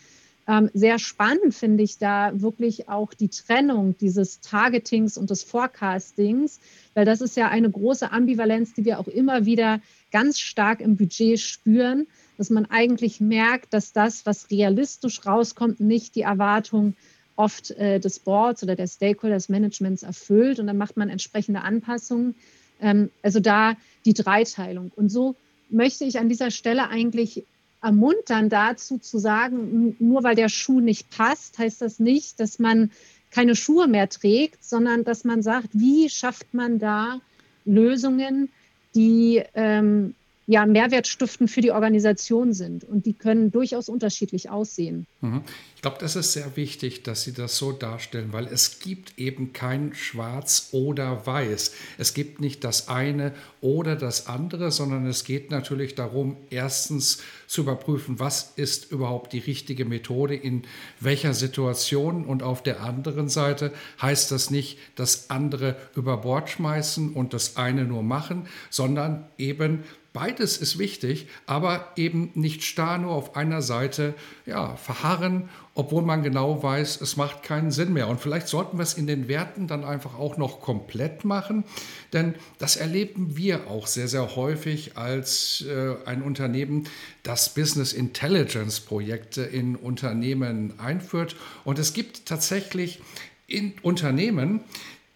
Ähm, 0.47 0.69
sehr 0.73 0.97
spannend 0.97 1.53
finde 1.53 1.83
ich 1.83 1.97
da 1.97 2.31
wirklich 2.33 2.87
auch 2.87 3.13
die 3.13 3.27
Trennung 3.27 3.97
dieses 3.97 4.39
Targetings 4.39 5.17
und 5.17 5.29
des 5.29 5.43
Forecastings, 5.43 6.61
weil 6.93 7.03
das 7.03 7.19
ist 7.19 7.35
ja 7.35 7.49
eine 7.49 7.69
große 7.69 8.09
Ambivalenz, 8.13 8.73
die 8.73 8.85
wir 8.85 8.99
auch 8.99 9.07
immer 9.07 9.45
wieder 9.45 9.81
ganz 10.13 10.39
stark 10.39 10.79
im 10.79 10.95
Budget 10.95 11.41
spüren, 11.41 12.07
dass 12.37 12.49
man 12.49 12.65
eigentlich 12.65 13.19
merkt, 13.19 13.73
dass 13.73 13.91
das, 13.91 14.25
was 14.25 14.49
realistisch 14.49 15.25
rauskommt, 15.25 15.81
nicht 15.81 16.15
die 16.15 16.21
Erwartung 16.21 16.95
oft 17.37 17.71
äh, 17.71 17.99
des 17.99 18.19
Boards 18.19 18.63
oder 18.63 18.75
der 18.75 18.87
Stakeholders 18.87 19.47
Managements 19.47 20.03
erfüllt 20.03 20.59
und 20.59 20.67
dann 20.67 20.77
macht 20.77 20.97
man 20.97 21.09
entsprechende 21.09 21.61
Anpassungen. 21.61 22.35
Ähm, 22.81 23.09
also 23.21 23.39
da 23.39 23.75
die 24.05 24.13
Dreiteilung. 24.13 24.91
Und 24.95 25.09
so 25.09 25.35
möchte 25.69 26.03
ich 26.03 26.19
an 26.19 26.29
dieser 26.29 26.51
Stelle 26.51 26.89
eigentlich 26.89 27.45
ermuntern 27.81 28.49
dazu 28.49 28.97
zu 28.97 29.19
sagen, 29.19 29.95
nur 29.99 30.23
weil 30.23 30.35
der 30.35 30.49
Schuh 30.49 30.81
nicht 30.81 31.09
passt, 31.11 31.59
heißt 31.59 31.81
das 31.81 31.99
nicht, 31.99 32.39
dass 32.39 32.59
man 32.59 32.91
keine 33.29 33.55
Schuhe 33.55 33.87
mehr 33.87 34.09
trägt, 34.09 34.63
sondern 34.63 35.03
dass 35.03 35.23
man 35.23 35.43
sagt, 35.43 35.69
wie 35.73 36.09
schafft 36.09 36.53
man 36.53 36.79
da 36.79 37.21
Lösungen, 37.65 38.49
die 38.95 39.43
ähm, 39.53 40.15
ja, 40.49 40.65
Mehrwertstiften 40.65 41.49
für 41.49 41.59
die 41.59 41.71
Organisation 41.71 42.53
sind. 42.53 42.85
Und 42.85 43.05
die 43.05 43.13
können 43.13 43.51
durchaus 43.51 43.89
unterschiedlich 43.89 44.49
aussehen. 44.49 45.05
Mhm. 45.19 45.41
Ich 45.75 45.81
glaube, 45.81 45.97
das 45.99 46.15
ist 46.15 46.33
sehr 46.33 46.55
wichtig, 46.55 47.03
dass 47.03 47.23
Sie 47.23 47.33
das 47.33 47.57
so 47.57 47.71
darstellen, 47.71 48.29
weil 48.31 48.47
es 48.47 48.79
gibt 48.79 49.19
eben 49.19 49.53
kein 49.53 49.93
Schwarz 49.93 50.69
oder 50.71 51.27
Weiß. 51.27 51.73
Es 51.97 52.13
gibt 52.13 52.41
nicht 52.41 52.63
das 52.63 52.87
eine 52.87 53.33
oder 53.61 53.95
das 53.95 54.27
andere, 54.27 54.71
sondern 54.71 55.05
es 55.05 55.25
geht 55.25 55.51
natürlich 55.51 55.95
darum, 55.95 56.37
erstens 56.49 57.19
zu 57.45 57.61
überprüfen, 57.61 58.19
was 58.19 58.53
ist 58.55 58.91
überhaupt 58.91 59.33
die 59.33 59.39
richtige 59.39 59.85
Methode 59.85 60.35
in 60.35 60.63
welcher 60.99 61.33
Situation. 61.33 62.25
Und 62.25 62.41
auf 62.41 62.63
der 62.63 62.81
anderen 62.81 63.27
Seite 63.27 63.71
heißt 64.01 64.31
das 64.31 64.49
nicht, 64.49 64.79
das 64.95 65.29
andere 65.29 65.75
über 65.95 66.17
Bord 66.17 66.49
schmeißen 66.49 67.13
und 67.13 67.33
das 67.33 67.57
eine 67.57 67.83
nur 67.83 68.01
machen, 68.01 68.47
sondern 68.69 69.27
eben 69.37 69.83
Beides 70.17 70.57
ist 70.57 70.79
wichtig, 70.79 71.27
aber 71.45 71.91
eben 71.95 72.31
nicht 72.33 72.63
starr 72.63 72.97
nur 72.97 73.11
auf 73.11 73.35
einer 73.35 73.61
Seite 73.61 74.15
ja, 74.47 74.75
verharren, 74.75 75.47
obwohl 75.75 76.01
man 76.01 76.23
genau 76.23 76.63
weiß, 76.63 77.01
es 77.01 77.17
macht 77.17 77.43
keinen 77.43 77.69
Sinn 77.69 77.93
mehr. 77.93 78.07
Und 78.07 78.19
vielleicht 78.19 78.47
sollten 78.47 78.79
wir 78.79 78.81
es 78.81 78.95
in 78.95 79.05
den 79.05 79.27
Werten 79.27 79.67
dann 79.67 79.83
einfach 79.83 80.17
auch 80.17 80.37
noch 80.37 80.59
komplett 80.59 81.23
machen, 81.23 81.65
denn 82.13 82.33
das 82.57 82.77
erleben 82.77 83.37
wir 83.37 83.67
auch 83.67 83.85
sehr, 83.85 84.07
sehr 84.07 84.35
häufig 84.35 84.97
als 84.97 85.63
äh, 85.69 85.93
ein 86.07 86.23
Unternehmen, 86.23 86.87
das 87.21 87.53
Business 87.53 87.93
Intelligence 87.93 88.79
Projekte 88.79 89.43
in 89.43 89.75
Unternehmen 89.75 90.79
einführt. 90.79 91.35
Und 91.63 91.77
es 91.77 91.93
gibt 91.93 92.25
tatsächlich 92.25 93.01
in 93.45 93.75
Unternehmen, 93.83 94.61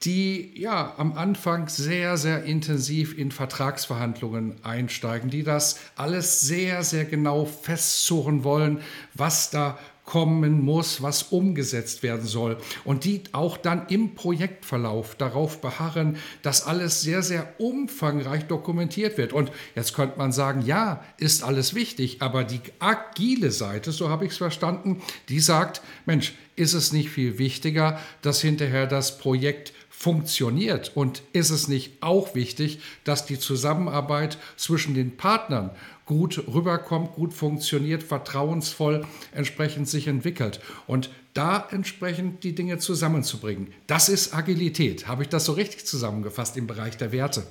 die 0.04 0.52
ja 0.60 0.96
am 0.98 1.14
Anfang 1.14 1.68
sehr, 1.70 2.18
sehr 2.18 2.44
intensiv 2.44 3.18
in 3.18 3.32
Vertragsverhandlungen 3.32 4.56
einsteigen, 4.64 5.30
die 5.30 5.44
das 5.44 5.80
alles 5.96 6.42
sehr, 6.42 6.84
sehr 6.84 7.06
genau 7.06 7.46
festzurren 7.46 8.44
wollen, 8.44 8.82
was 9.14 9.52
da 9.52 9.78
kommen 10.12 10.66
muss, 10.66 11.02
was 11.02 11.24
umgesetzt 11.24 12.04
werden 12.04 12.26
soll. 12.26 12.58
Und 12.84 13.06
die 13.06 13.24
auch 13.32 13.56
dann 13.56 13.88
im 13.88 14.16
Projektverlauf 14.16 15.16
darauf 15.16 15.62
beharren, 15.62 16.18
dass 16.42 16.66
alles 16.66 17.02
sehr, 17.02 17.22
sehr 17.22 17.48
umfangreich 17.60 18.46
dokumentiert 18.46 19.18
wird. 19.18 19.32
Und 19.32 19.52
jetzt 19.76 19.94
könnte 19.94 20.18
man 20.18 20.32
sagen, 20.32 20.64
ja, 20.66 21.04
ist 21.18 21.44
alles 21.44 21.76
wichtig, 21.76 22.22
aber 22.22 22.44
die 22.44 22.60
agile 22.80 23.52
Seite, 23.52 23.92
so 23.92 24.10
habe 24.10 24.26
ich 24.26 24.32
es 24.32 24.38
verstanden, 24.38 25.02
die 25.30 25.40
sagt, 25.40 25.82
Mensch, 26.06 26.34
ist 26.58 26.74
es 26.74 26.92
nicht 26.92 27.10
viel 27.10 27.38
wichtiger, 27.38 28.00
dass 28.22 28.42
hinterher 28.42 28.88
das 28.88 29.18
Projekt 29.18 29.72
funktioniert? 30.02 30.92
Und 30.96 31.22
ist 31.32 31.52
es 31.52 31.68
nicht 31.68 32.02
auch 32.02 32.34
wichtig, 32.34 32.80
dass 33.04 33.28
die 33.28 33.38
Zusammenarbeit 33.38 34.40
zwischen 34.58 34.96
den 34.96 35.16
Partnern 35.16 35.70
gut 36.08 36.44
rüberkommt, 36.48 37.14
gut 37.14 37.36
funktioniert, 37.36 38.02
vertrauensvoll 38.02 39.06
entsprechend 39.32 39.88
sich 39.88 40.08
entwickelt? 40.08 40.60
Und 40.88 41.12
da 41.36 41.68
entsprechend 41.70 42.44
die 42.44 42.56
Dinge 42.56 42.80
zusammenzubringen. 42.80 43.68
Das 43.86 44.10
ist 44.10 44.36
Agilität. 44.36 45.08
Habe 45.08 45.22
ich 45.22 45.30
das 45.30 45.46
so 45.46 45.52
richtig 45.52 45.86
zusammengefasst 45.86 46.58
im 46.58 46.66
Bereich 46.66 46.98
der 46.98 47.12
Werte? 47.12 47.44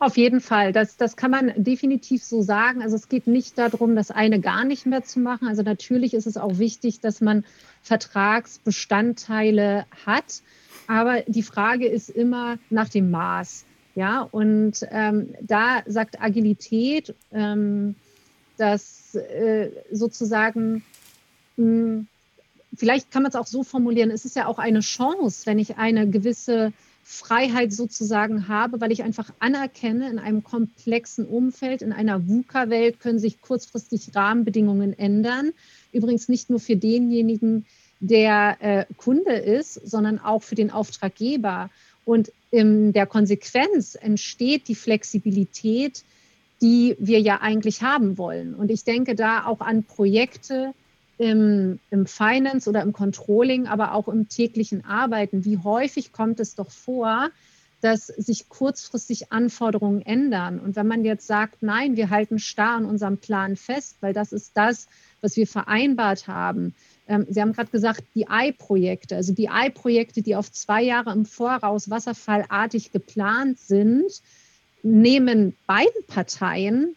Auf 0.00 0.16
jeden 0.16 0.40
Fall, 0.40 0.72
das, 0.72 0.96
das 0.96 1.14
kann 1.14 1.30
man 1.30 1.52
definitiv 1.56 2.24
so 2.24 2.42
sagen. 2.42 2.82
Also 2.82 2.96
es 2.96 3.08
geht 3.08 3.28
nicht 3.28 3.56
darum, 3.56 3.94
das 3.94 4.10
eine 4.10 4.40
gar 4.40 4.64
nicht 4.64 4.84
mehr 4.84 5.04
zu 5.04 5.20
machen. 5.20 5.46
Also 5.46 5.62
natürlich 5.62 6.12
ist 6.12 6.26
es 6.26 6.36
auch 6.36 6.58
wichtig, 6.58 6.98
dass 7.00 7.20
man 7.20 7.44
Vertragsbestandteile 7.82 9.86
hat. 10.04 10.42
Aber 10.90 11.22
die 11.28 11.44
Frage 11.44 11.86
ist 11.86 12.10
immer 12.10 12.58
nach 12.68 12.88
dem 12.88 13.12
Maß. 13.12 13.64
Ja, 13.94 14.22
und 14.22 14.84
ähm, 14.90 15.28
da 15.40 15.84
sagt 15.86 16.20
Agilität, 16.20 17.14
ähm, 17.30 17.94
dass 18.56 19.14
äh, 19.14 19.70
sozusagen, 19.92 20.82
mh, 21.56 21.64
hm, 21.64 22.06
vielleicht 22.74 23.12
kann 23.12 23.22
man 23.22 23.30
es 23.30 23.36
auch 23.36 23.46
so 23.46 23.62
formulieren, 23.62 24.10
es 24.10 24.24
ist 24.24 24.34
ja 24.34 24.46
auch 24.46 24.58
eine 24.58 24.80
Chance, 24.80 25.46
wenn 25.46 25.60
ich 25.60 25.76
eine 25.76 26.10
gewisse 26.10 26.72
Freiheit 27.04 27.72
sozusagen 27.72 28.48
habe, 28.48 28.80
weil 28.80 28.90
ich 28.90 29.04
einfach 29.04 29.32
anerkenne, 29.38 30.10
in 30.10 30.18
einem 30.18 30.42
komplexen 30.42 31.24
Umfeld, 31.24 31.82
in 31.82 31.92
einer 31.92 32.26
VUCA-Welt 32.26 32.98
können 32.98 33.20
sich 33.20 33.40
kurzfristig 33.40 34.16
Rahmenbedingungen 34.16 34.98
ändern. 34.98 35.52
Übrigens 35.92 36.28
nicht 36.28 36.50
nur 36.50 36.58
für 36.58 36.74
denjenigen, 36.74 37.64
der 38.00 38.56
äh, 38.60 38.84
Kunde 38.96 39.34
ist, 39.34 39.74
sondern 39.74 40.18
auch 40.18 40.42
für 40.42 40.54
den 40.54 40.70
Auftraggeber. 40.70 41.70
Und 42.04 42.32
in 42.50 42.92
der 42.92 43.06
Konsequenz 43.06 43.94
entsteht 43.94 44.68
die 44.68 44.74
Flexibilität, 44.74 46.02
die 46.60 46.96
wir 46.98 47.20
ja 47.20 47.40
eigentlich 47.40 47.82
haben 47.82 48.18
wollen. 48.18 48.54
Und 48.54 48.70
ich 48.70 48.84
denke 48.84 49.14
da 49.14 49.46
auch 49.46 49.60
an 49.60 49.84
Projekte 49.84 50.72
im, 51.18 51.78
im 51.90 52.06
Finance 52.06 52.68
oder 52.68 52.82
im 52.82 52.92
Controlling, 52.92 53.66
aber 53.66 53.94
auch 53.94 54.08
im 54.08 54.28
täglichen 54.28 54.84
Arbeiten. 54.84 55.44
Wie 55.44 55.58
häufig 55.58 56.12
kommt 56.12 56.40
es 56.40 56.54
doch 56.54 56.70
vor, 56.70 57.30
dass 57.80 58.06
sich 58.06 58.48
kurzfristig 58.48 59.32
Anforderungen 59.32 60.02
ändern. 60.02 60.60
Und 60.60 60.76
wenn 60.76 60.86
man 60.86 61.04
jetzt 61.04 61.26
sagt, 61.26 61.62
nein, 61.62 61.96
wir 61.96 62.10
halten 62.10 62.38
starr 62.38 62.76
an 62.76 62.84
unserem 62.84 63.18
Plan 63.18 63.56
fest, 63.56 63.96
weil 64.00 64.12
das 64.12 64.32
ist 64.32 64.52
das, 64.54 64.88
was 65.20 65.36
wir 65.36 65.46
vereinbart 65.46 66.26
haben, 66.26 66.74
Sie 67.28 67.40
haben 67.40 67.52
gerade 67.52 67.70
gesagt, 67.70 68.04
BI-Projekte, 68.14 69.16
also 69.16 69.34
BI-Projekte, 69.34 70.22
die 70.22 70.36
auf 70.36 70.52
zwei 70.52 70.82
Jahre 70.82 71.12
im 71.12 71.26
Voraus 71.26 71.90
wasserfallartig 71.90 72.92
geplant 72.92 73.58
sind, 73.58 74.22
nehmen 74.82 75.56
beiden 75.66 76.06
Parteien 76.06 76.94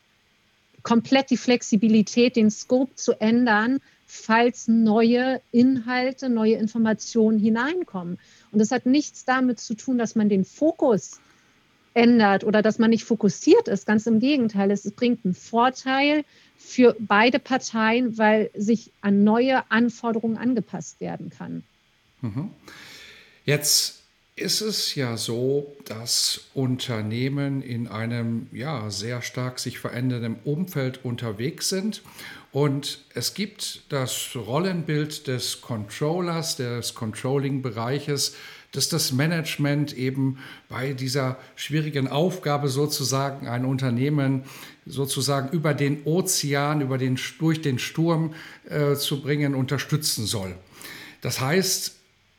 komplett 0.83 1.29
die 1.31 1.37
Flexibilität, 1.37 2.35
den 2.35 2.51
Scope 2.51 2.93
zu 2.95 3.13
ändern, 3.19 3.79
falls 4.05 4.67
neue 4.67 5.41
Inhalte, 5.51 6.29
neue 6.29 6.55
Informationen 6.55 7.39
hineinkommen. 7.39 8.19
Und 8.51 8.59
das 8.59 8.69
hat 8.69 8.85
nichts 8.85 9.25
damit 9.25 9.59
zu 9.59 9.73
tun, 9.73 9.97
dass 9.97 10.15
man 10.15 10.29
den 10.29 10.45
Fokus 10.45 11.19
ändert 11.95 12.43
oder 12.43 12.61
dass 12.61 12.79
man 12.79 12.89
nicht 12.89 13.05
fokussiert 13.05 13.67
ist. 13.67 13.87
Ganz 13.87 14.05
im 14.05 14.19
Gegenteil, 14.19 14.69
es 14.71 14.89
bringt 14.91 15.25
einen 15.25 15.33
Vorteil 15.33 16.23
für 16.65 16.95
beide 16.99 17.39
Parteien, 17.39 18.17
weil 18.17 18.49
sich 18.55 18.91
an 19.01 19.23
neue 19.23 19.69
Anforderungen 19.69 20.37
angepasst 20.37 20.99
werden 21.01 21.29
kann. 21.29 21.63
Mhm. 22.21 22.51
Jetzt 23.45 24.01
ist 24.35 24.61
es 24.61 24.95
ja 24.95 25.17
so, 25.17 25.75
dass 25.85 26.45
Unternehmen 26.53 27.61
in 27.61 27.87
einem 27.87 28.47
ja, 28.51 28.89
sehr 28.89 29.21
stark 29.21 29.59
sich 29.59 29.77
verändernden 29.77 30.37
Umfeld 30.43 31.03
unterwegs 31.03 31.69
sind. 31.69 32.01
Und 32.51 33.03
es 33.13 33.33
gibt 33.33 33.83
das 33.89 34.35
Rollenbild 34.35 35.27
des 35.27 35.61
Controllers, 35.61 36.55
des 36.55 36.95
Controlling-Bereiches, 36.95 38.35
dass 38.73 38.89
das 38.89 39.11
Management 39.11 39.95
eben 39.95 40.39
bei 40.67 40.93
dieser 40.93 41.37
schwierigen 41.55 42.07
Aufgabe 42.07 42.67
sozusagen 42.67 43.47
ein 43.47 43.65
Unternehmen 43.65 44.43
sozusagen 44.85 45.49
über 45.55 45.73
den 45.73 46.03
Ozean, 46.03 46.81
über 46.81 46.97
den, 46.97 47.17
durch 47.39 47.61
den 47.61 47.79
Sturm 47.79 48.33
äh, 48.67 48.95
zu 48.95 49.21
bringen, 49.21 49.55
unterstützen 49.55 50.25
soll. 50.25 50.55
Das 51.21 51.39
heißt, 51.39 51.95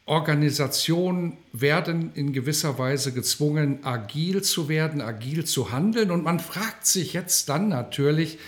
Organisationen 0.06 1.38
werden 1.52 2.10
in 2.14 2.32
gewisser 2.32 2.78
Weise 2.78 3.12
gezwungen, 3.12 3.78
agil 3.84 4.42
zu 4.42 4.68
werden, 4.68 5.00
agil 5.00 5.44
zu 5.44 5.72
handeln. 5.72 6.10
Und 6.10 6.24
man 6.24 6.40
fragt 6.40 6.86
sich 6.86 7.14
jetzt 7.14 7.48
dann 7.48 7.68
natürlich, 7.68 8.38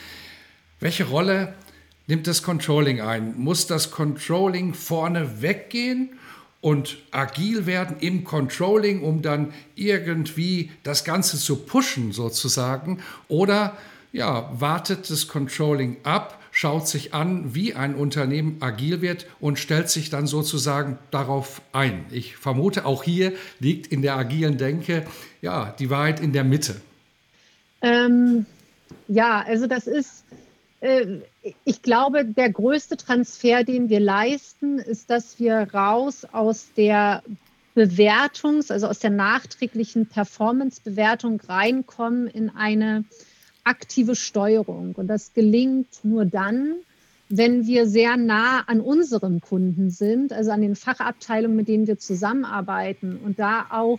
welche 0.80 1.04
Rolle 1.04 1.54
nimmt 2.08 2.26
das 2.26 2.42
Controlling 2.42 3.00
ein? 3.00 3.38
Muss 3.38 3.66
das 3.66 3.90
Controlling 3.92 4.74
vorne 4.74 5.40
weggehen 5.40 6.10
und 6.60 6.98
agil 7.10 7.66
werden 7.66 7.96
im 8.00 8.24
Controlling, 8.24 9.02
um 9.02 9.22
dann 9.22 9.52
irgendwie 9.74 10.70
das 10.82 11.04
Ganze 11.04 11.38
zu 11.38 11.56
pushen 11.56 12.12
sozusagen? 12.12 13.00
Oder 13.28 13.76
ja, 14.12 14.50
wartet 14.58 15.10
das 15.10 15.28
Controlling 15.28 15.98
ab, 16.02 16.40
schaut 16.50 16.88
sich 16.88 17.12
an, 17.12 17.54
wie 17.54 17.74
ein 17.74 17.94
Unternehmen 17.94 18.56
agil 18.60 19.02
wird 19.02 19.26
und 19.40 19.58
stellt 19.58 19.90
sich 19.90 20.08
dann 20.08 20.26
sozusagen 20.26 20.98
darauf 21.10 21.60
ein. 21.72 22.06
Ich 22.10 22.36
vermute, 22.36 22.86
auch 22.86 23.02
hier 23.02 23.34
liegt 23.60 23.88
in 23.88 24.00
der 24.00 24.16
agilen 24.16 24.56
Denke 24.56 25.06
ja 25.42 25.74
die 25.78 25.90
Wahrheit 25.90 26.18
in 26.20 26.32
der 26.32 26.44
Mitte. 26.44 26.80
Ähm, 27.82 28.46
ja, 29.06 29.44
also 29.46 29.66
das 29.66 29.86
ist 29.86 30.24
ich 31.64 31.82
glaube, 31.82 32.24
der 32.24 32.50
größte 32.50 32.96
Transfer, 32.96 33.64
den 33.64 33.88
wir 33.88 34.00
leisten, 34.00 34.78
ist, 34.78 35.10
dass 35.10 35.38
wir 35.38 35.68
raus 35.72 36.26
aus 36.30 36.68
der 36.76 37.22
Bewertungs-, 37.74 38.70
also 38.70 38.86
aus 38.86 38.98
der 38.98 39.10
nachträglichen 39.10 40.06
Performance-Bewertung 40.06 41.40
reinkommen 41.48 42.26
in 42.26 42.50
eine 42.50 43.04
aktive 43.64 44.16
Steuerung. 44.16 44.94
Und 44.96 45.08
das 45.08 45.34
gelingt 45.34 46.04
nur 46.04 46.24
dann, 46.24 46.76
wenn 47.28 47.66
wir 47.66 47.86
sehr 47.86 48.16
nah 48.16 48.60
an 48.66 48.80
unserem 48.80 49.40
Kunden 49.40 49.90
sind, 49.90 50.32
also 50.32 50.52
an 50.52 50.60
den 50.60 50.76
Fachabteilungen, 50.76 51.56
mit 51.56 51.68
denen 51.68 51.86
wir 51.86 51.98
zusammenarbeiten 51.98 53.18
und 53.24 53.38
da 53.38 53.66
auch 53.70 53.98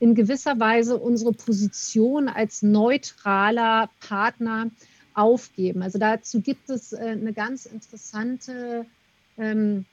in 0.00 0.14
gewisser 0.14 0.58
Weise 0.58 0.96
unsere 0.98 1.32
Position 1.32 2.28
als 2.28 2.62
neutraler 2.62 3.88
Partner 4.00 4.70
aufgeben. 5.14 5.82
Also 5.82 5.98
dazu 5.98 6.40
gibt 6.40 6.70
es 6.70 6.92
äh, 6.92 6.98
eine 6.98 7.32
ganz 7.32 7.66
interessante 7.66 8.86
ähm, 9.38 9.84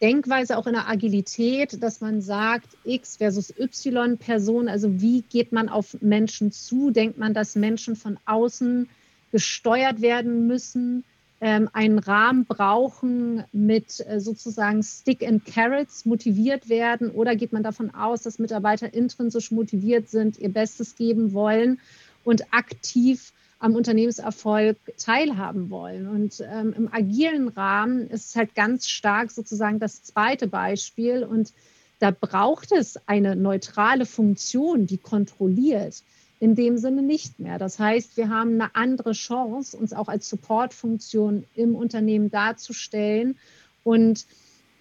Denkweise 0.00 0.56
auch 0.56 0.66
in 0.66 0.74
der 0.74 0.88
Agilität, 0.88 1.82
dass 1.82 2.00
man 2.00 2.20
sagt, 2.20 2.68
X 2.84 3.16
versus 3.16 3.52
Y 3.58 4.16
Person, 4.16 4.68
also 4.68 5.00
wie 5.00 5.22
geht 5.22 5.52
man 5.52 5.68
auf 5.68 5.96
Menschen 6.00 6.52
zu? 6.52 6.90
Denkt 6.90 7.18
man, 7.18 7.34
dass 7.34 7.56
Menschen 7.56 7.96
von 7.96 8.18
außen 8.24 8.88
gesteuert 9.32 10.00
werden 10.00 10.46
müssen, 10.46 11.04
ähm, 11.40 11.68
einen 11.72 11.98
Rahmen 11.98 12.44
brauchen 12.44 13.44
mit 13.52 14.04
äh, 14.08 14.20
sozusagen 14.20 14.82
Stick 14.82 15.26
and 15.26 15.44
Carrots 15.44 16.04
motiviert 16.04 16.68
werden? 16.68 17.10
Oder 17.10 17.36
geht 17.36 17.52
man 17.52 17.62
davon 17.62 17.94
aus, 17.94 18.22
dass 18.22 18.38
Mitarbeiter 18.38 18.92
intrinsisch 18.92 19.50
motiviert 19.50 20.08
sind, 20.08 20.38
ihr 20.38 20.52
Bestes 20.52 20.96
geben 20.96 21.32
wollen 21.32 21.80
und 22.24 22.52
aktiv 22.52 23.32
am 23.58 23.74
Unternehmenserfolg 23.74 24.76
teilhaben 24.98 25.70
wollen. 25.70 26.08
Und 26.08 26.42
ähm, 26.48 26.72
im 26.76 26.92
agilen 26.92 27.48
Rahmen 27.48 28.08
ist 28.08 28.30
es 28.30 28.36
halt 28.36 28.54
ganz 28.54 28.88
stark 28.88 29.30
sozusagen 29.30 29.80
das 29.80 30.02
zweite 30.02 30.46
Beispiel. 30.46 31.24
Und 31.24 31.52
da 31.98 32.12
braucht 32.12 32.72
es 32.72 32.98
eine 33.08 33.34
neutrale 33.34 34.06
Funktion, 34.06 34.86
die 34.86 34.98
kontrolliert. 34.98 36.02
In 36.40 36.54
dem 36.54 36.78
Sinne 36.78 37.02
nicht 37.02 37.40
mehr. 37.40 37.58
Das 37.58 37.80
heißt, 37.80 38.16
wir 38.16 38.28
haben 38.28 38.60
eine 38.60 38.76
andere 38.76 39.10
Chance, 39.10 39.76
uns 39.76 39.92
auch 39.92 40.06
als 40.06 40.28
Supportfunktion 40.28 41.44
im 41.56 41.74
Unternehmen 41.74 42.30
darzustellen 42.30 43.36
und 43.82 44.24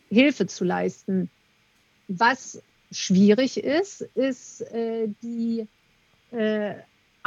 Hilfe 0.10 0.46
zu 0.46 0.64
leisten. 0.66 1.32
Was 2.08 2.62
schwierig 2.92 3.58
ist, 3.58 4.02
ist 4.02 4.62
äh, 4.62 5.10
die 5.24 5.66
äh, 6.30 6.76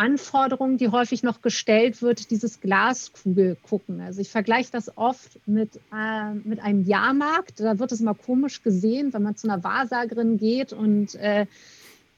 Anforderung, 0.00 0.78
die 0.78 0.88
häufig 0.88 1.22
noch 1.22 1.42
gestellt 1.42 2.00
wird, 2.00 2.30
dieses 2.30 2.60
Glaskugel 2.60 3.58
gucken. 3.68 4.00
Also 4.00 4.22
ich 4.22 4.30
vergleiche 4.30 4.70
das 4.72 4.96
oft 4.96 5.38
mit, 5.46 5.76
äh, 5.92 6.32
mit 6.42 6.58
einem 6.60 6.86
Jahrmarkt. 6.86 7.60
Da 7.60 7.78
wird 7.78 7.92
es 7.92 8.00
mal 8.00 8.14
komisch 8.14 8.62
gesehen, 8.62 9.12
wenn 9.12 9.22
man 9.22 9.36
zu 9.36 9.46
einer 9.46 9.62
Wahrsagerin 9.62 10.38
geht 10.38 10.72
und 10.72 11.16
äh, 11.16 11.44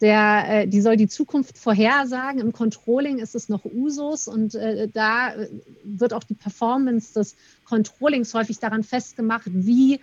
der, 0.00 0.44
äh, 0.48 0.68
die 0.68 0.80
soll 0.80 0.96
die 0.96 1.08
Zukunft 1.08 1.58
vorhersagen. 1.58 2.40
Im 2.40 2.52
Controlling 2.52 3.18
ist 3.18 3.34
es 3.34 3.48
noch 3.48 3.64
Usus 3.64 4.28
und 4.28 4.54
äh, 4.54 4.86
da 4.86 5.34
wird 5.82 6.12
auch 6.12 6.24
die 6.24 6.34
Performance 6.34 7.14
des 7.14 7.34
Controllings 7.64 8.32
häufig 8.32 8.60
daran 8.60 8.84
festgemacht, 8.84 9.46
wie 9.46 9.98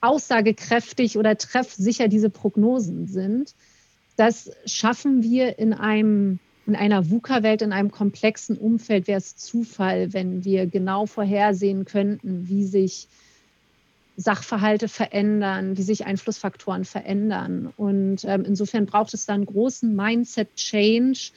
aussagekräftig 0.00 1.16
oder 1.16 1.38
treffsicher 1.38 2.08
diese 2.08 2.28
Prognosen 2.28 3.06
sind. 3.06 3.54
Das 4.16 4.50
schaffen 4.66 5.22
wir 5.22 5.60
in 5.60 5.74
einem 5.74 6.40
in 6.66 6.76
einer 6.76 7.10
VUCA-Welt, 7.10 7.62
in 7.62 7.72
einem 7.72 7.90
komplexen 7.90 8.56
Umfeld 8.56 9.06
wäre 9.06 9.18
es 9.18 9.36
Zufall, 9.36 10.12
wenn 10.12 10.44
wir 10.44 10.66
genau 10.66 11.06
vorhersehen 11.06 11.84
könnten, 11.84 12.48
wie 12.48 12.64
sich 12.64 13.08
Sachverhalte 14.16 14.88
verändern, 14.88 15.76
wie 15.76 15.82
sich 15.82 16.06
Einflussfaktoren 16.06 16.84
verändern. 16.84 17.72
Und 17.76 18.24
ähm, 18.24 18.44
insofern 18.46 18.86
braucht 18.86 19.12
es 19.12 19.26
da 19.26 19.34
einen 19.34 19.46
großen 19.46 19.94
Mindset-Change, 19.94 21.32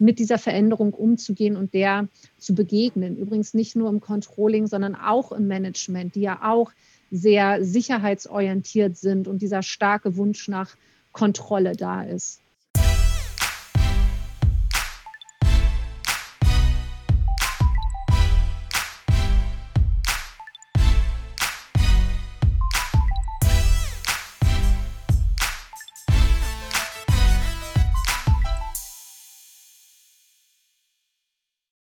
mit 0.00 0.18
dieser 0.18 0.38
Veränderung 0.38 0.94
umzugehen 0.94 1.56
und 1.56 1.74
der 1.74 2.08
zu 2.38 2.54
begegnen. 2.54 3.16
Übrigens 3.16 3.52
nicht 3.52 3.76
nur 3.76 3.90
im 3.90 4.00
Controlling, 4.00 4.66
sondern 4.66 4.96
auch 4.96 5.30
im 5.30 5.46
Management, 5.46 6.14
die 6.14 6.22
ja 6.22 6.40
auch 6.42 6.72
sehr 7.10 7.62
sicherheitsorientiert 7.62 8.96
sind 8.96 9.28
und 9.28 9.42
dieser 9.42 9.62
starke 9.62 10.16
Wunsch 10.16 10.48
nach 10.48 10.74
Kontrolle 11.12 11.72
da 11.76 12.02
ist. 12.02 12.40